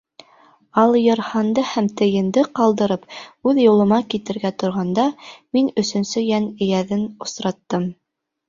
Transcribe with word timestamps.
Алйырһанды 0.83 1.63
һәм 1.71 1.89
тейенде 2.01 2.45
ҡалдырып, 2.59 3.05
үҙ 3.51 3.61
юлыма 3.65 3.99
китергә 4.15 4.53
торғанда, 4.65 5.07
мин 5.59 5.71
өсөнсө 5.83 6.25
йән 6.31 6.49
эйәҙен 6.67 7.09
осраттым. 7.29 7.91